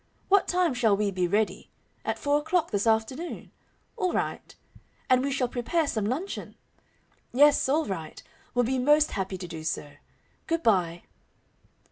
[0.29, 1.69] What time shall we be ready
[2.03, 3.51] at four o'clock this afternoon?
[3.95, 4.55] All right.
[5.11, 6.55] And we shall prepare some luncheon?
[7.31, 8.23] Yes, all right,
[8.55, 9.91] we'll be most happy to do so.
[10.47, 11.03] Good bye."